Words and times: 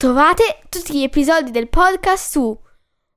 Trovate 0.00 0.60
tutti 0.68 0.96
gli 0.96 1.02
episodi 1.02 1.50
del 1.50 1.68
podcast 1.68 2.30
su 2.30 2.56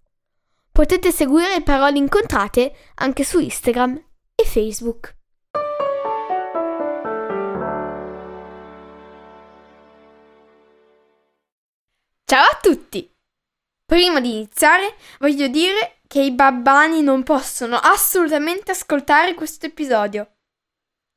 Potete 0.71 1.11
seguire 1.11 1.61
Parole 1.61 1.97
Incontrate 1.97 2.73
anche 2.95 3.25
su 3.25 3.39
Instagram 3.39 4.01
e 4.33 4.45
Facebook. 4.45 5.13
Ciao 12.23 12.45
a 12.45 12.57
tutti! 12.61 13.13
Prima 13.85 14.21
di 14.21 14.35
iniziare 14.35 14.95
voglio 15.19 15.47
dire 15.47 15.96
che 16.07 16.21
i 16.21 16.31
babbani 16.31 17.01
non 17.01 17.23
possono 17.23 17.75
assolutamente 17.77 18.71
ascoltare 18.71 19.33
questo 19.33 19.65
episodio. 19.65 20.35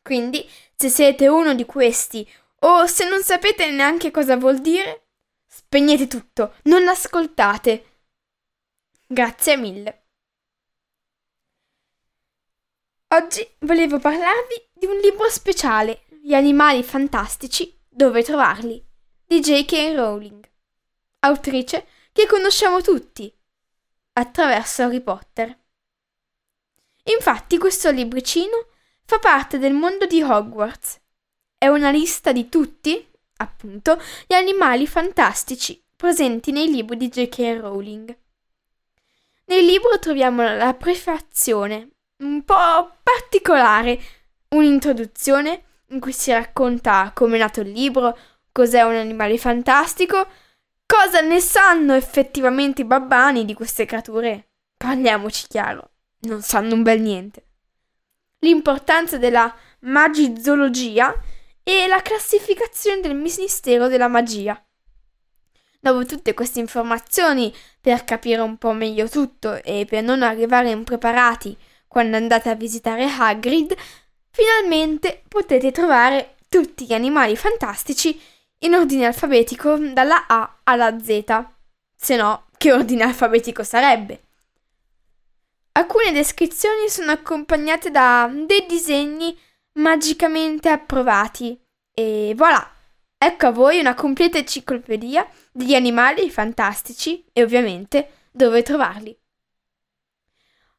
Quindi, 0.02 0.48
se 0.74 0.88
siete 0.88 1.28
uno 1.28 1.54
di 1.54 1.64
questi 1.64 2.28
o 2.60 2.86
se 2.86 3.08
non 3.08 3.22
sapete 3.22 3.70
neanche 3.70 4.10
cosa 4.10 4.36
vuol 4.36 4.60
dire, 4.60 5.06
spegnete 5.46 6.06
tutto, 6.08 6.56
non 6.64 6.88
ascoltate. 6.88 7.84
Grazie 9.06 9.56
mille. 9.56 10.04
Oggi 13.12 13.46
volevo 13.60 13.98
parlarvi 13.98 14.68
di 14.72 14.86
un 14.86 14.96
libro 14.98 15.28
speciale, 15.28 16.04
Gli 16.22 16.34
animali 16.34 16.82
fantastici, 16.84 17.80
dove 17.88 18.22
trovarli, 18.22 18.84
di 19.24 19.40
J.K. 19.40 19.94
Rowling, 19.96 20.48
autrice 21.20 21.86
che 22.12 22.26
conosciamo 22.26 22.82
tutti 22.82 23.34
attraverso 24.12 24.82
Harry 24.82 25.00
Potter. 25.00 25.56
Infatti 27.04 27.58
questo 27.58 27.90
libricino 27.90 28.66
fa 29.04 29.18
parte 29.18 29.58
del 29.58 29.72
mondo 29.72 30.06
di 30.06 30.22
Hogwarts. 30.22 31.00
È 31.56 31.66
una 31.66 31.90
lista 31.90 32.32
di 32.32 32.48
tutti, 32.48 33.06
appunto, 33.36 34.00
gli 34.26 34.34
animali 34.34 34.86
fantastici 34.86 35.82
presenti 35.96 36.52
nei 36.52 36.70
libri 36.70 36.96
di 36.96 37.08
J.K. 37.08 37.58
Rowling. 37.60 38.16
Nel 39.46 39.64
libro 39.64 39.98
troviamo 39.98 40.42
la 40.42 40.74
prefazione, 40.74 41.90
un 42.18 42.44
po' 42.44 42.98
particolare, 43.02 44.00
un'introduzione 44.50 45.64
in 45.88 46.00
cui 46.00 46.12
si 46.12 46.30
racconta 46.30 47.10
come 47.14 47.36
è 47.36 47.40
nato 47.40 47.60
il 47.60 47.70
libro, 47.70 48.16
cos'è 48.52 48.82
un 48.82 48.94
animale 48.94 49.36
fantastico, 49.38 50.26
Cosa 50.90 51.20
ne 51.20 51.38
sanno 51.38 51.94
effettivamente 51.94 52.80
i 52.80 52.84
babbani 52.84 53.44
di 53.44 53.54
queste 53.54 53.86
creature? 53.86 54.48
Parliamoci 54.76 55.46
chiaro, 55.46 55.92
non 56.22 56.42
sanno 56.42 56.74
un 56.74 56.82
bel 56.82 57.00
niente. 57.00 57.46
L'importanza 58.40 59.16
della 59.16 59.54
magizologia 59.82 61.14
e 61.62 61.86
la 61.86 62.02
classificazione 62.02 63.02
del 63.02 63.14
Ministero 63.14 63.86
della 63.86 64.08
Magia. 64.08 64.60
Dopo 65.78 66.04
tutte 66.04 66.34
queste 66.34 66.58
informazioni, 66.58 67.54
per 67.80 68.02
capire 68.02 68.40
un 68.40 68.56
po' 68.56 68.72
meglio 68.72 69.08
tutto 69.08 69.62
e 69.62 69.86
per 69.88 70.02
non 70.02 70.24
arrivare 70.24 70.70
impreparati 70.70 71.56
quando 71.86 72.16
andate 72.16 72.48
a 72.48 72.56
visitare 72.56 73.04
Hagrid, 73.04 73.76
finalmente 74.30 75.22
potete 75.28 75.70
trovare 75.70 76.34
tutti 76.48 76.84
gli 76.84 76.94
animali 76.94 77.36
fantastici 77.36 78.20
in 78.62 78.74
ordine 78.74 79.06
alfabetico 79.06 79.76
dalla 79.76 80.26
A 80.26 80.60
alla 80.64 80.98
Z. 80.98 81.24
Se 81.94 82.16
no, 82.16 82.46
che 82.56 82.72
ordine 82.72 83.04
alfabetico 83.04 83.62
sarebbe? 83.62 84.24
Alcune 85.72 86.12
descrizioni 86.12 86.88
sono 86.88 87.12
accompagnate 87.12 87.90
da 87.90 88.30
dei 88.32 88.66
disegni 88.66 89.38
magicamente 89.74 90.68
approvati 90.68 91.58
e 91.94 92.34
voilà! 92.36 92.74
Ecco 93.22 93.46
a 93.46 93.50
voi 93.50 93.78
una 93.78 93.94
completa 93.94 94.38
enciclopedia 94.38 95.28
degli 95.52 95.74
animali 95.74 96.30
fantastici 96.30 97.22
e 97.34 97.42
ovviamente 97.42 98.28
dove 98.30 98.62
trovarli. 98.62 99.14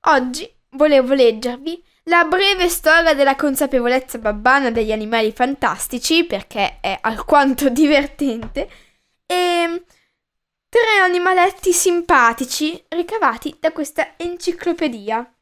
Oggi 0.06 0.52
volevo 0.70 1.14
leggervi 1.14 1.84
la 2.06 2.24
breve 2.26 2.68
storia 2.68 3.14
della 3.14 3.36
consapevolezza 3.36 4.18
babbana 4.18 4.72
degli 4.72 4.92
animali 4.92 5.32
fantastici, 5.32 6.26
perché 6.26 6.80
è 6.80 6.98
alquanto 7.02 7.70
divertente, 7.70 8.70
e 9.26 9.84
tre 10.68 10.98
animaletti 11.02 11.72
simpatici 11.72 12.84
ricavati 12.90 13.56
da 13.60 13.72
questa 13.72 14.14
enciclopedia. 14.18 15.36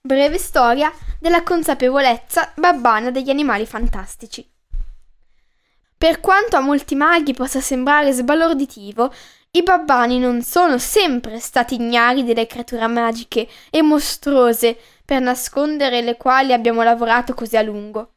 Breve 0.00 0.38
storia 0.38 0.92
della 1.18 1.42
consapevolezza 1.42 2.52
babbana 2.56 3.10
degli 3.10 3.30
animali 3.30 3.64
fantastici. 3.66 4.46
Per 5.96 6.20
quanto 6.20 6.56
a 6.56 6.60
molti 6.60 6.94
maghi 6.94 7.32
possa 7.32 7.62
sembrare 7.62 8.12
sbalorditivo, 8.12 9.10
i 9.56 9.62
babbani 9.62 10.18
non 10.18 10.42
sono 10.42 10.78
sempre 10.78 11.38
stati 11.38 11.76
ignari 11.76 12.24
delle 12.24 12.46
creature 12.46 12.88
magiche 12.88 13.48
e 13.70 13.82
mostruose 13.82 14.76
per 15.04 15.20
nascondere 15.20 16.00
le 16.00 16.16
quali 16.16 16.52
abbiamo 16.52 16.82
lavorato 16.82 17.34
così 17.34 17.56
a 17.56 17.62
lungo. 17.62 18.14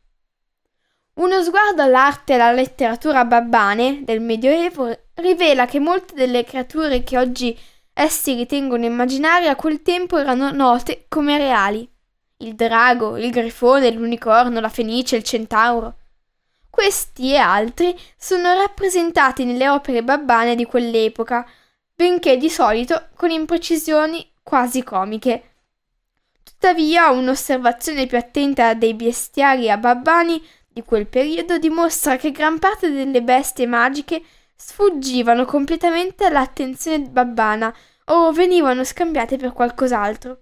Uno 1.16 1.44
sguardo 1.44 1.84
all'arte 1.84 2.34
e 2.34 2.36
alla 2.40 2.54
letteratura 2.54 3.24
babbane 3.24 4.04
del 4.04 4.20
Medioevo 4.20 4.98
rivela 5.16 5.68
che 5.68 5.80
molte 5.80 6.16
delle 6.16 6.44
creature 6.44 7.04
che 7.04 7.20
oggi 7.20 7.56
essi 7.94 8.34
ritengono 8.34 8.86
immaginarie 8.86 9.50
a 9.50 9.56
quel 9.56 9.84
tempo 9.84 10.18
erano 10.18 10.52
note 10.52 11.06
come 11.08 11.38
reali. 11.38 11.88
Il 12.38 12.56
drago, 12.56 13.16
il 13.16 13.30
grifone, 13.30 13.92
l'unicorno, 13.92 14.60
la 14.60 14.70
fenice, 14.70 15.18
il 15.18 15.24
centauro. 15.24 15.98
Questi 16.70 17.34
e 17.34 17.38
altri 17.38 18.00
sono 18.18 18.54
rappresentati 18.54 19.46
nelle 19.46 19.68
opere 19.68 20.04
babbane 20.04 20.56
di 20.56 20.66
quell'epoca, 20.66 21.48
benché 21.96 22.38
di 22.38 22.50
solito 22.50 23.08
con 23.16 23.32
imprecisioni 23.32 24.32
quasi 24.44 24.84
comiche. 24.84 25.56
Tuttavia, 26.44 27.10
un'osservazione 27.10 28.06
più 28.06 28.18
attenta 28.18 28.74
dei 28.74 28.94
bestiari 28.94 29.70
ababbani 29.70 30.42
di 30.68 30.84
quel 30.84 31.08
periodo 31.08 31.58
dimostra 31.58 32.18
che 32.18 32.32
gran 32.32 32.60
parte 32.60 32.92
delle 32.92 33.24
bestie 33.24 33.66
magiche 33.66 34.22
sfuggivano 34.56 35.46
completamente 35.46 36.26
all'attenzione 36.26 37.00
babbana 37.02 37.76
o 38.06 38.32
venivano 38.32 38.84
scambiate 38.84 39.38
per 39.38 39.54
qualcos'altro. 39.54 40.42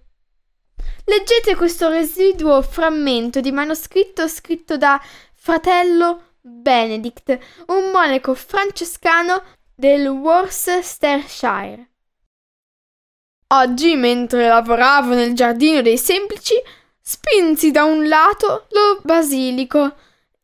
Leggete 1.04 1.54
questo 1.54 1.88
residuo 1.88 2.62
frammento 2.62 3.40
di 3.40 3.52
manoscritto 3.52 4.26
scritto 4.26 4.76
da 4.76 5.00
fratello 5.46 6.38
Benedict, 6.40 7.38
un 7.68 7.92
monaco 7.92 8.34
francescano 8.34 9.44
del 9.76 10.08
Worcestershire. 10.08 11.90
Oggi, 13.54 13.94
mentre 13.94 14.48
lavoravo 14.48 15.14
nel 15.14 15.34
giardino 15.34 15.82
dei 15.82 15.98
semplici, 15.98 16.54
spinsi 17.00 17.70
da 17.70 17.84
un 17.84 18.08
lato 18.08 18.66
lo 18.70 19.00
basilico 19.04 19.94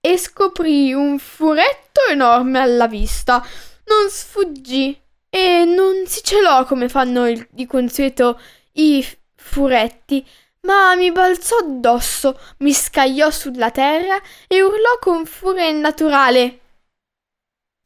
e 0.00 0.16
scoprì 0.16 0.92
un 0.92 1.18
furetto 1.18 2.02
enorme 2.08 2.60
alla 2.60 2.86
vista. 2.86 3.44
Non 3.86 4.08
sfuggì 4.08 4.96
e 5.28 5.64
non 5.64 6.06
si 6.06 6.22
celò 6.22 6.64
come 6.64 6.88
fanno 6.88 7.28
il, 7.28 7.44
di 7.50 7.66
consueto 7.66 8.40
i 8.74 9.04
furetti, 9.34 10.24
ma 10.62 10.94
mi 10.94 11.10
balzò 11.10 11.56
addosso, 11.58 12.38
mi 12.58 12.72
scagliò 12.72 13.30
sulla 13.30 13.70
terra 13.70 14.20
e 14.46 14.62
urlò 14.62 14.98
con 15.00 15.24
furia 15.26 15.66
innaturale. 15.66 16.60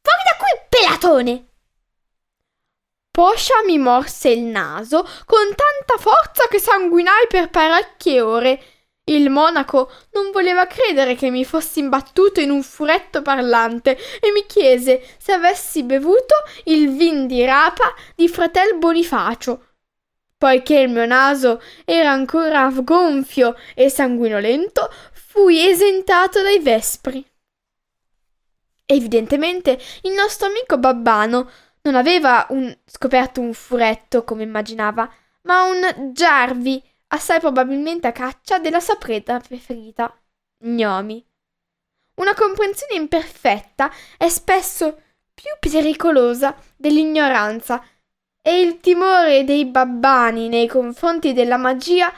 Fuori 0.01 0.23
da 0.23 0.37
qui, 0.37 0.67
pelatone! 0.69 1.45
Poscia 3.11 3.63
mi 3.65 3.79
morse 3.79 4.29
il 4.29 4.43
naso 4.43 5.01
con 5.25 5.47
tanta 5.55 5.97
forza 5.97 6.47
che 6.47 6.59
sanguinai 6.59 7.25
per 7.27 7.49
parecchie 7.49 8.21
ore. 8.21 8.63
Il 9.05 9.31
monaco 9.31 9.89
non 10.11 10.29
voleva 10.31 10.67
credere 10.67 11.15
che 11.15 11.31
mi 11.31 11.43
fossi 11.43 11.79
imbattuto 11.79 12.41
in 12.41 12.51
un 12.51 12.61
furetto 12.61 13.23
parlante 13.23 13.97
e 14.19 14.31
mi 14.31 14.45
chiese 14.45 15.01
se 15.17 15.31
avessi 15.31 15.81
bevuto 15.81 16.35
il 16.65 16.95
vin 16.95 17.25
di 17.25 17.43
rapa 17.43 17.91
di 18.13 18.27
fratel 18.27 18.77
Bonifacio. 18.77 19.66
Poiché 20.37 20.79
il 20.79 20.89
mio 20.89 21.05
naso 21.05 21.61
era 21.83 22.11
ancora 22.11 22.69
gonfio 22.83 23.55
e 23.73 23.89
sanguinolento, 23.89 24.89
fui 25.11 25.67
esentato 25.67 26.41
dai 26.41 26.59
vespri. 26.59 27.25
Evidentemente 28.85 29.79
il 30.03 30.13
nostro 30.13 30.47
amico 30.47 30.77
Babbano 30.77 31.49
non 31.81 31.95
aveva 31.95 32.45
un, 32.49 32.75
scoperto 32.85 33.41
un 33.41 33.53
furetto 33.53 34.23
come 34.23 34.43
immaginava, 34.43 35.11
ma 35.43 35.63
un 35.63 36.11
Jarvi, 36.13 36.83
assai 37.07 37.39
probabilmente 37.39 38.07
a 38.07 38.11
caccia 38.11 38.59
della 38.59 38.79
sua 38.79 38.95
preda 38.95 39.39
preferita, 39.39 40.15
gnomi. 40.59 41.25
Una 42.15 42.33
comprensione 42.33 42.95
imperfetta 42.95 43.91
è 44.17 44.29
spesso 44.29 45.01
più 45.33 45.51
pericolosa 45.59 46.55
dell'ignoranza 46.75 47.83
e 48.47 48.61
il 48.61 48.79
timore 48.79 49.43
dei 49.43 49.65
babbani 49.65 50.47
nei 50.47 50.69
confronti 50.69 51.33
della 51.33 51.57
magia 51.57 52.09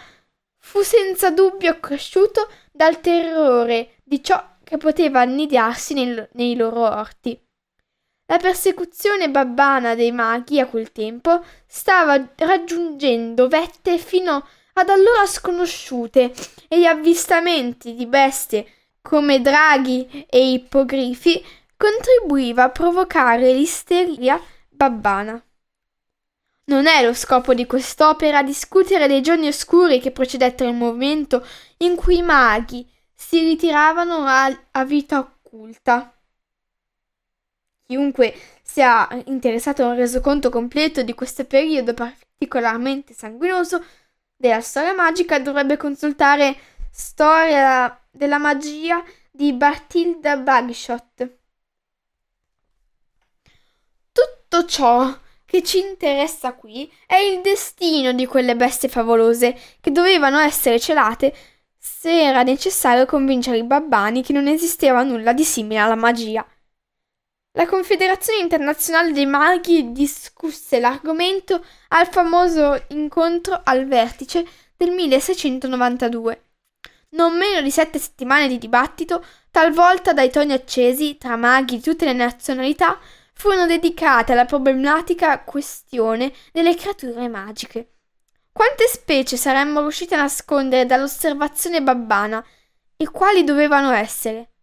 fu 0.59 0.83
senza 0.83 1.31
dubbio 1.31 1.79
cresciuto 1.79 2.47
dal 2.71 3.01
terrore 3.01 3.95
di 4.03 4.23
ciò 4.23 4.39
che 4.63 4.77
poteva 4.77 5.21
annidiarsi 5.21 5.95
nel, 5.95 6.29
nei 6.33 6.55
loro 6.55 6.81
orti. 6.81 7.35
La 8.27 8.37
persecuzione 8.37 9.31
babbana 9.31 9.95
dei 9.95 10.11
maghi 10.11 10.59
a 10.59 10.67
quel 10.67 10.91
tempo 10.91 11.43
stava 11.65 12.23
raggiungendo 12.35 13.47
vette 13.47 13.97
fino 13.97 14.45
ad 14.73 14.87
allora 14.87 15.25
sconosciute 15.25 16.31
e 16.67 16.79
gli 16.79 16.85
avvistamenti 16.85 17.95
di 17.95 18.05
bestie 18.05 18.67
come 19.01 19.41
draghi 19.41 20.27
e 20.29 20.51
ippogrifi 20.51 21.43
contribuiva 21.75 22.65
a 22.65 22.69
provocare 22.69 23.51
l'isteria 23.51 24.39
babbana. 24.69 25.43
Non 26.69 26.85
è 26.85 27.03
lo 27.03 27.15
scopo 27.15 27.55
di 27.55 27.65
quest'opera 27.65 28.43
discutere 28.43 29.07
dei 29.07 29.23
giorni 29.23 29.47
oscuri 29.47 29.99
che 29.99 30.11
precedettero 30.11 30.69
il 30.69 30.75
momento 30.75 31.43
in 31.77 31.95
cui 31.95 32.17
i 32.17 32.21
maghi 32.21 32.87
si 33.11 33.39
ritiravano 33.39 34.23
a, 34.27 34.65
a 34.69 34.85
vita 34.85 35.17
occulta. 35.17 36.15
Chiunque 37.87 38.35
sia 38.61 39.07
interessato 39.25 39.83
a 39.83 39.87
un 39.87 39.95
resoconto 39.95 40.51
completo 40.51 41.01
di 41.01 41.15
questo 41.15 41.43
periodo 41.45 41.95
particolarmente 41.95 43.15
sanguinoso 43.15 43.83
della 44.35 44.61
storia 44.61 44.93
magica 44.93 45.39
dovrebbe 45.39 45.75
consultare 45.75 46.55
Storia 46.91 47.99
della 48.11 48.37
magia 48.37 49.03
di 49.31 49.53
Bartilda 49.53 50.37
Bagshot. 50.37 51.37
Tutto 54.11 54.65
ciò 54.65 55.17
che 55.49 55.63
ci 55.63 55.79
interessa 55.79 56.53
qui 56.53 56.91
è 57.07 57.15
il 57.15 57.41
destino 57.41 58.13
di 58.13 58.27
quelle 58.27 58.55
bestie 58.55 58.87
favolose 58.87 59.57
che 59.81 59.89
dovevano 59.89 60.37
essere 60.37 60.79
celate 60.79 61.33
se 61.75 62.21
era 62.21 62.43
necessario 62.43 63.07
convincere 63.07 63.57
i 63.57 63.63
babbani 63.63 64.21
che 64.21 64.31
non 64.31 64.47
esisteva 64.47 65.01
nulla 65.01 65.33
di 65.33 65.43
simile 65.43 65.79
alla 65.79 65.95
magia. 65.95 66.45
La 67.53 67.65
Confederazione 67.65 68.41
internazionale 68.43 69.11
dei 69.11 69.25
maghi 69.25 69.91
discusse 69.91 70.79
l'argomento 70.79 71.65
al 71.87 72.07
famoso 72.07 72.83
incontro 72.89 73.59
al 73.63 73.87
vertice 73.87 74.45
del 74.77 74.91
1692. 74.91 76.43
Non 77.11 77.35
meno 77.35 77.61
di 77.61 77.71
sette 77.71 77.97
settimane 77.97 78.47
di 78.47 78.59
dibattito, 78.59 79.25
talvolta 79.49 80.13
dai 80.13 80.29
toni 80.29 80.53
accesi 80.53 81.17
tra 81.17 81.35
maghi 81.37 81.77
di 81.77 81.81
tutte 81.81 82.05
le 82.05 82.13
nazionalità, 82.13 82.99
furono 83.39 83.65
dedicate 83.65 84.33
alla 84.33 84.43
problematica 84.43 85.39
questione 85.43 86.33
delle 86.51 86.75
creature 86.75 87.29
magiche. 87.29 87.93
Quante 88.51 88.85
specie 88.87 89.37
saremmo 89.37 89.79
riusciti 89.79 90.13
a 90.13 90.17
nascondere 90.17 90.85
dall'osservazione 90.85 91.81
babbana 91.81 92.45
e 92.97 93.09
quali 93.09 93.45
dovevano 93.45 93.91
essere? 93.91 94.55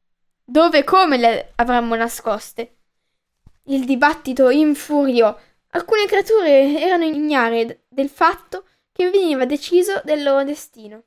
Dove 0.44 0.80
e 0.80 0.84
come 0.84 1.16
le 1.16 1.52
avremmo 1.54 1.94
nascoste? 1.94 2.80
Il 3.68 3.86
dibattito 3.86 4.50
infuriò. 4.50 5.34
Alcune 5.70 6.04
creature 6.04 6.78
erano 6.78 7.04
ignare 7.04 7.86
del 7.88 8.10
fatto 8.10 8.66
che 8.92 9.08
veniva 9.08 9.46
deciso 9.46 10.02
del 10.04 10.22
loro 10.22 10.44
destino. 10.44 11.04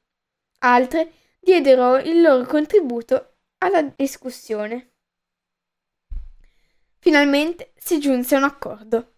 Altre 0.62 1.12
diedero 1.40 1.98
il 1.98 2.20
loro 2.20 2.46
contributo 2.46 3.36
alla 3.60 3.84
discussione. 3.84 4.89
Finalmente 7.00 7.74
si 7.78 8.00
giunse 8.00 8.36
a 8.36 8.40
un 8.40 8.44
accordo. 8.44 9.14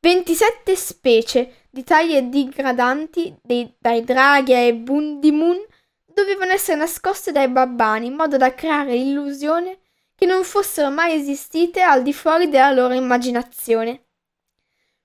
27 0.00 0.76
specie 0.76 1.66
di 1.70 1.82
taglie 1.82 2.28
digradanti 2.28 3.34
dei, 3.42 3.74
dai 3.78 4.04
draghi 4.04 4.54
ai 4.54 4.72
bundimun 4.72 5.56
dovevano 6.04 6.52
essere 6.52 6.78
nascoste 6.78 7.32
dai 7.32 7.48
babbani 7.48 8.06
in 8.06 8.14
modo 8.14 8.36
da 8.36 8.54
creare 8.54 8.94
l'illusione 8.94 9.80
che 10.14 10.26
non 10.26 10.44
fossero 10.44 10.90
mai 10.90 11.14
esistite 11.14 11.82
al 11.82 12.02
di 12.02 12.12
fuori 12.12 12.48
della 12.48 12.70
loro 12.70 12.94
immaginazione. 12.94 14.04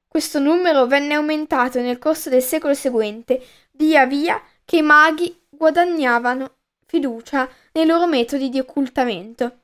Questo 0.07 0.39
numero 0.39 0.85
venne 0.85 1.15
aumentato 1.15 1.79
nel 1.79 1.97
corso 1.97 2.29
del 2.29 2.41
secolo 2.41 2.73
seguente, 2.73 3.43
via 3.71 4.05
via 4.05 4.41
che 4.65 4.77
i 4.77 4.81
maghi 4.81 5.45
guadagnavano 5.49 6.57
fiducia 6.85 7.49
nei 7.73 7.85
loro 7.85 8.07
metodi 8.07 8.49
di 8.49 8.59
occultamento. 8.59 9.61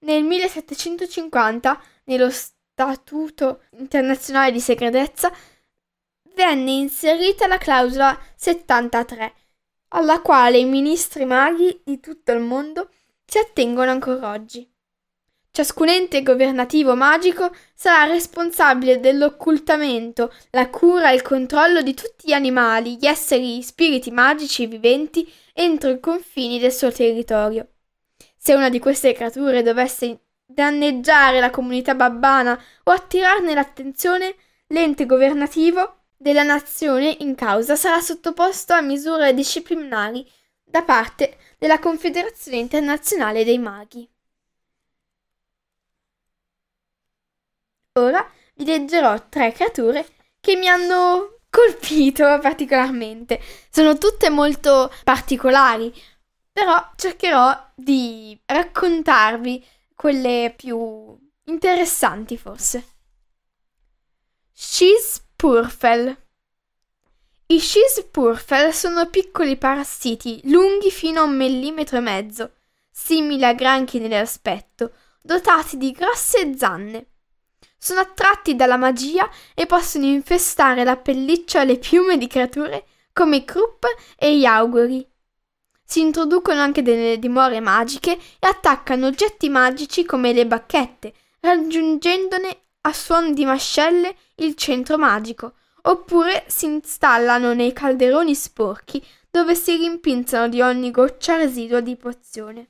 Nel 0.00 0.22
1750, 0.24 1.82
nello 2.04 2.30
Statuto 2.30 3.62
internazionale 3.78 4.52
di 4.52 4.60
segretezza, 4.60 5.32
venne 6.34 6.72
inserita 6.72 7.46
la 7.46 7.56
clausola 7.56 8.18
73, 8.36 9.34
alla 9.88 10.20
quale 10.20 10.58
i 10.58 10.66
ministri 10.66 11.24
maghi 11.24 11.80
di 11.82 11.98
tutto 12.00 12.32
il 12.32 12.40
mondo 12.40 12.90
si 13.24 13.38
attengono 13.38 13.90
ancora 13.90 14.30
oggi. 14.30 14.70
Ciascun 15.50 15.88
ente 15.88 16.22
governativo 16.22 16.94
magico 16.94 17.50
sarà 17.74 18.12
responsabile 18.12 19.00
dell'occultamento, 19.00 20.30
la 20.50 20.68
cura 20.68 21.10
e 21.10 21.14
il 21.14 21.22
controllo 21.22 21.80
di 21.80 21.94
tutti 21.94 22.28
gli 22.28 22.32
animali, 22.34 22.98
gli 22.98 23.06
esseri, 23.06 23.56
gli 23.56 23.62
spiriti 23.62 24.10
magici 24.10 24.66
viventi 24.66 25.26
entro 25.54 25.88
i 25.88 25.98
confini 25.98 26.58
del 26.58 26.72
suo 26.72 26.92
territorio. 26.92 27.68
Se 28.36 28.54
una 28.54 28.68
di 28.68 28.78
queste 28.78 29.12
creature 29.12 29.62
dovesse 29.62 30.20
danneggiare 30.46 31.40
la 31.40 31.50
comunità 31.50 31.94
babbana 31.94 32.60
o 32.84 32.90
attirarne 32.90 33.54
l'attenzione, 33.54 34.34
l'ente 34.68 35.06
governativo 35.06 36.04
della 36.16 36.42
nazione 36.42 37.16
in 37.20 37.34
causa 37.34 37.76
sarà 37.76 38.00
sottoposto 38.00 38.72
a 38.72 38.80
misure 38.80 39.34
disciplinari 39.34 40.28
da 40.64 40.82
parte 40.82 41.36
della 41.58 41.78
Confederazione 41.78 42.58
internazionale 42.58 43.44
dei 43.44 43.58
maghi. 43.58 44.08
Ora 47.98 48.28
vi 48.54 48.64
leggerò 48.64 49.28
tre 49.28 49.52
creature 49.52 50.06
che 50.40 50.56
mi 50.56 50.68
hanno 50.68 51.38
colpito 51.48 52.38
particolarmente. 52.40 53.40
Sono 53.70 53.96
tutte 53.96 54.28
molto 54.28 54.92
particolari, 55.04 55.92
però 56.56 56.90
cercherò 56.96 57.70
di 57.74 58.40
raccontarvi 58.46 59.62
quelle 59.94 60.54
più 60.56 61.14
interessanti 61.44 62.38
forse. 62.38 62.82
Schispurfel 64.54 66.16
i 67.48 67.60
Schispurfel 67.60 68.72
sono 68.72 69.10
piccoli 69.10 69.58
parassiti 69.58 70.40
lunghi 70.44 70.90
fino 70.90 71.20
a 71.20 71.24
un 71.24 71.36
millimetro 71.36 71.98
e 71.98 72.00
mezzo, 72.00 72.54
simili 72.90 73.44
a 73.44 73.52
granchi 73.52 73.98
nell'aspetto, 73.98 74.94
dotati 75.20 75.76
di 75.76 75.90
grosse 75.90 76.56
zanne. 76.56 77.10
Sono 77.76 78.00
attratti 78.00 78.56
dalla 78.56 78.78
magia 78.78 79.28
e 79.54 79.66
possono 79.66 80.06
infestare 80.06 80.84
la 80.84 80.96
pelliccia 80.96 81.60
e 81.60 81.66
le 81.66 81.78
piume 81.78 82.16
di 82.16 82.26
creature 82.26 82.86
come 83.12 83.36
i 83.36 83.44
Krupp 83.44 83.84
e 84.16 84.38
gli 84.38 84.46
auguri. 84.46 85.06
Si 85.88 86.00
introducono 86.00 86.60
anche 86.60 86.82
nelle 86.82 87.18
dimore 87.18 87.60
magiche 87.60 88.12
e 88.12 88.46
attaccano 88.46 89.06
oggetti 89.06 89.48
magici 89.48 90.04
come 90.04 90.32
le 90.32 90.44
bacchette, 90.44 91.14
raggiungendone 91.40 92.62
a 92.82 92.92
suon 92.92 93.32
di 93.32 93.44
mascelle 93.44 94.16
il 94.36 94.56
centro 94.56 94.98
magico, 94.98 95.54
oppure 95.82 96.44
si 96.48 96.66
installano 96.66 97.54
nei 97.54 97.72
calderoni 97.72 98.34
sporchi 98.34 99.02
dove 99.30 99.54
si 99.54 99.76
rimpinzano 99.76 100.48
di 100.48 100.60
ogni 100.60 100.90
goccia 100.90 101.36
residua 101.36 101.80
di 101.80 101.94
pozione. 101.94 102.68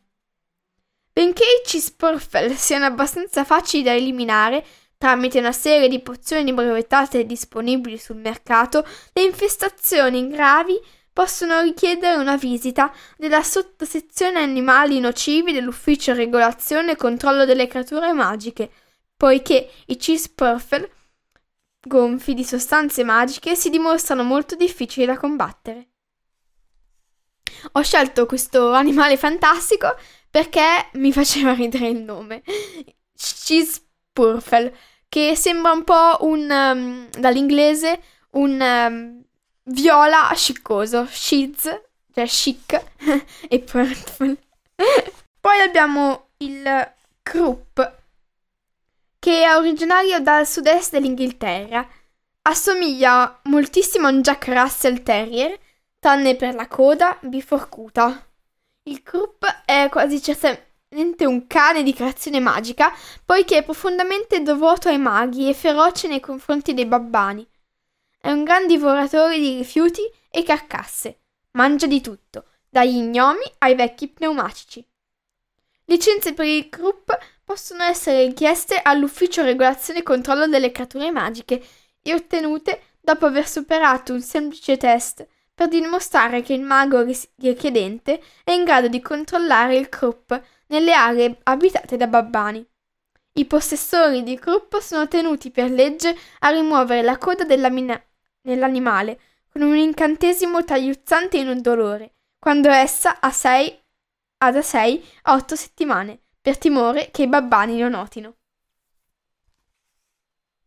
Benché 1.10 1.44
i 1.44 1.66
cisporfel 1.66 2.52
siano 2.58 2.84
abbastanza 2.84 3.44
facili 3.44 3.82
da 3.82 3.94
eliminare 3.94 4.64
tramite 4.98 5.38
una 5.38 5.52
serie 5.52 5.88
di 5.88 6.00
pozioni 6.00 6.52
brevettate 6.52 7.24
disponibili 7.24 7.98
sul 7.98 8.16
mercato, 8.16 8.86
le 9.12 9.22
infestazioni 9.22 10.28
gravi 10.28 10.78
possono 11.16 11.62
richiedere 11.62 12.16
una 12.16 12.36
visita 12.36 12.92
della 13.16 13.42
sottosezione 13.42 14.38
animali 14.38 15.00
nocivi 15.00 15.50
dell'ufficio 15.50 16.12
regolazione 16.12 16.92
e 16.92 16.96
controllo 16.96 17.46
delle 17.46 17.66
creature 17.68 18.12
magiche, 18.12 18.70
poiché 19.16 19.70
i 19.86 19.98
cisporfel 19.98 20.86
gonfi 21.80 22.34
di 22.34 22.44
sostanze 22.44 23.02
magiche 23.02 23.54
si 23.54 23.70
dimostrano 23.70 24.24
molto 24.24 24.56
difficili 24.56 25.06
da 25.06 25.16
combattere. 25.16 25.88
Ho 27.72 27.80
scelto 27.80 28.26
questo 28.26 28.72
animale 28.72 29.16
fantastico 29.16 29.96
perché 30.28 30.90
mi 30.94 31.14
faceva 31.14 31.54
ridere 31.56 31.88
il 31.88 32.02
nome. 32.02 32.42
Cheesepurfel, 33.16 34.70
che 35.08 35.34
sembra 35.34 35.72
un 35.72 35.82
po' 35.82 36.18
un 36.26 36.50
um, 36.50 37.08
dall'inglese 37.18 38.02
un 38.32 38.60
um, 38.60 39.25
viola 39.66 40.32
sciccoso, 40.34 41.06
shiz, 41.06 41.62
cioè 42.12 42.26
chic 42.26 42.82
e 43.48 43.60
purple. 43.60 44.36
Poi 45.40 45.60
abbiamo 45.60 46.28
il 46.38 46.92
Krupp, 47.22 47.80
che 49.18 49.44
è 49.44 49.56
originario 49.56 50.20
dal 50.20 50.46
sud-est 50.46 50.92
dell'Inghilterra. 50.92 51.86
Assomiglia 52.42 53.40
moltissimo 53.44 54.06
a 54.06 54.10
un 54.10 54.22
Jack 54.22 54.48
Russell 54.48 55.02
Terrier, 55.02 55.58
tranne 55.98 56.36
per 56.36 56.54
la 56.54 56.68
coda 56.68 57.18
biforcuta. 57.20 58.24
Il 58.84 59.02
Krupp 59.02 59.44
è 59.64 59.88
quasi 59.90 60.22
certamente 60.22 61.26
un 61.26 61.46
cane 61.48 61.82
di 61.82 61.92
creazione 61.92 62.38
magica, 62.38 62.92
poiché 63.24 63.58
è 63.58 63.64
profondamente 63.64 64.42
devoto 64.42 64.88
ai 64.88 64.98
maghi 64.98 65.48
e 65.48 65.54
feroce 65.54 66.06
nei 66.06 66.20
confronti 66.20 66.72
dei 66.72 66.86
babbani. 66.86 67.46
È 68.26 68.32
un 68.32 68.42
gran 68.42 68.66
divoratore 68.66 69.38
di 69.38 69.56
rifiuti 69.56 70.02
e 70.28 70.42
carcasse. 70.42 71.20
Mangia 71.52 71.86
di 71.86 72.00
tutto, 72.00 72.46
dagli 72.68 72.98
gnomi 72.98 73.44
ai 73.58 73.76
vecchi 73.76 74.08
pneumatici. 74.08 74.84
Licenze 75.84 76.34
per 76.34 76.46
il 76.46 76.68
Krupp 76.68 77.08
possono 77.44 77.84
essere 77.84 78.26
richieste 78.26 78.80
all'Ufficio 78.82 79.42
Regolazione 79.42 80.00
e 80.00 80.02
Controllo 80.02 80.48
delle 80.48 80.72
Creature 80.72 81.12
Magiche 81.12 81.64
e 82.02 82.14
ottenute 82.14 82.96
dopo 83.00 83.26
aver 83.26 83.46
superato 83.46 84.12
un 84.12 84.20
semplice 84.20 84.76
test 84.76 85.24
per 85.54 85.68
dimostrare 85.68 86.42
che 86.42 86.52
il 86.52 86.62
mago 86.62 87.04
richiedente 87.36 88.20
è 88.42 88.50
in 88.50 88.64
grado 88.64 88.88
di 88.88 89.00
controllare 89.00 89.76
il 89.76 89.88
Krupp 89.88 90.32
nelle 90.66 90.92
aree 90.92 91.38
abitate 91.44 91.96
da 91.96 92.08
babbani. 92.08 92.66
I 93.34 93.44
possessori 93.44 94.24
di 94.24 94.36
Krupp 94.36 94.78
sono 94.78 95.06
tenuti 95.06 95.52
per 95.52 95.70
legge 95.70 96.16
a 96.40 96.48
rimuovere 96.48 97.02
la 97.02 97.18
coda 97.18 97.44
dell'animale 98.46 99.20
con 99.50 99.62
un 99.62 99.76
incantesimo 99.76 100.64
tagliuzzante 100.64 101.36
e 101.36 101.40
indolore, 101.40 102.14
quando 102.38 102.68
essa 102.68 103.20
ha, 103.20 103.30
sei, 103.30 103.76
ha 104.38 104.50
da 104.50 104.62
6 104.62 105.04
a 105.22 105.34
8 105.34 105.56
settimane, 105.56 106.20
per 106.40 106.58
timore 106.58 107.10
che 107.10 107.22
i 107.22 107.28
babbani 107.28 107.78
lo 107.78 107.88
notino. 107.88 108.36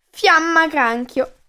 Fiamma 0.10 0.68
granchio 0.68 1.40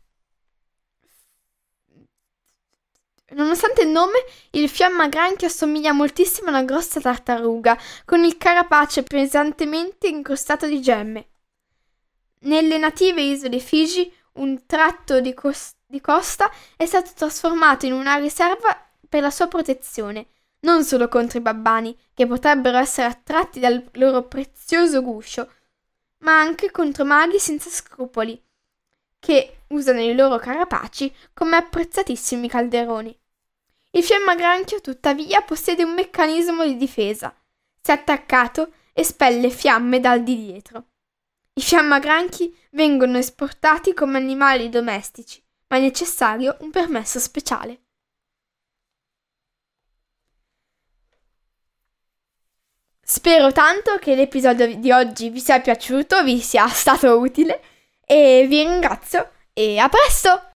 Nonostante 3.32 3.82
il 3.82 3.88
nome, 3.88 4.24
il 4.50 4.68
fiammagranchio 4.68 5.46
assomiglia 5.46 5.92
moltissimo 5.92 6.48
a 6.48 6.50
una 6.50 6.64
grossa 6.64 7.00
tartaruga, 7.00 7.78
con 8.04 8.24
il 8.24 8.36
carapace 8.36 9.04
pesantemente 9.04 10.08
incrostato 10.08 10.66
di 10.66 10.80
gemme. 10.80 11.28
Nelle 12.40 12.76
native 12.78 13.20
isole 13.20 13.60
Figi, 13.60 14.12
un 14.34 14.66
tratto 14.66 15.20
di, 15.20 15.32
cos- 15.32 15.74
di 15.90 16.00
costa 16.00 16.48
è 16.76 16.86
stato 16.86 17.10
trasformato 17.14 17.84
in 17.84 17.92
una 17.92 18.14
riserva 18.14 18.88
per 19.08 19.22
la 19.22 19.30
sua 19.30 19.48
protezione, 19.48 20.28
non 20.60 20.84
solo 20.84 21.08
contro 21.08 21.38
i 21.38 21.42
babbani, 21.42 21.98
che 22.14 22.28
potrebbero 22.28 22.78
essere 22.78 23.08
attratti 23.08 23.58
dal 23.58 23.84
loro 23.94 24.22
prezioso 24.22 25.02
guscio, 25.02 25.52
ma 26.18 26.38
anche 26.38 26.70
contro 26.70 27.04
maghi 27.04 27.40
senza 27.40 27.68
scrupoli, 27.70 28.40
che 29.18 29.62
usano 29.68 30.00
i 30.00 30.14
loro 30.14 30.38
carapaci 30.38 31.12
come 31.34 31.56
apprezzatissimi 31.56 32.48
calderoni. 32.48 33.18
Il 33.90 34.04
fiammagranchio, 34.04 34.80
tuttavia, 34.80 35.42
possiede 35.42 35.82
un 35.82 35.94
meccanismo 35.94 36.64
di 36.64 36.76
difesa. 36.76 37.34
Se 37.80 37.90
attaccato, 37.90 38.74
espelle 38.92 39.50
fiamme 39.50 39.98
dal 39.98 40.22
di 40.22 40.36
dietro. 40.36 40.84
I 41.54 41.60
fiammagranchi 41.60 42.56
vengono 42.70 43.18
esportati 43.18 43.92
come 43.92 44.18
animali 44.18 44.68
domestici, 44.68 45.42
ma 45.70 45.76
è 45.76 45.80
necessario 45.80 46.56
un 46.60 46.70
permesso 46.70 47.18
speciale. 47.20 47.80
Spero 53.02 53.50
tanto 53.52 53.96
che 53.98 54.14
l'episodio 54.14 54.76
di 54.76 54.92
oggi 54.92 55.30
vi 55.30 55.40
sia 55.40 55.60
piaciuto, 55.60 56.22
vi 56.22 56.40
sia 56.40 56.68
stato 56.68 57.18
utile 57.18 57.60
e 58.04 58.46
vi 58.48 58.62
ringrazio 58.62 59.30
e 59.52 59.78
a 59.78 59.88
presto! 59.88 60.49